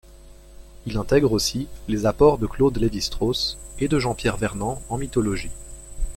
Il 0.87 0.97
intègre 0.97 1.31
aussi 1.31 1.67
les 1.87 2.07
apports 2.07 2.39
de 2.39 2.47
Claude 2.47 2.75
Lévi-Strauss 2.79 3.59
et 3.77 3.87
de 3.87 3.99
Jean-Pierre 3.99 4.35
Vernant 4.35 4.81
en 4.89 4.97
mythologie. 4.97 5.51